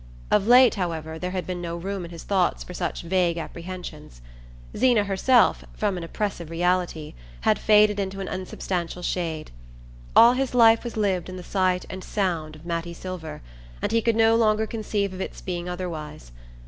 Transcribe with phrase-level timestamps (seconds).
[0.31, 4.19] Of late, however, there had been no room in his thoughts for such vague apprehensions.
[4.75, 9.51] Zeena herself, from an oppressive reality, had faded into an insubstantial shade.
[10.15, 13.43] All his life was lived in the sight and sound of Mattie Silver,
[13.79, 16.31] and he could no longer conceive of its being otherwise.